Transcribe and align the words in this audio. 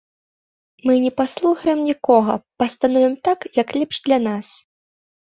Мы 0.89 0.93
не 1.01 1.09
паслухаем 1.19 1.79
нікога, 1.89 2.33
пастановім 2.63 3.13
так, 3.29 3.39
як 3.61 3.67
лепш 3.77 3.95
для 4.07 4.19
нас. 4.29 4.47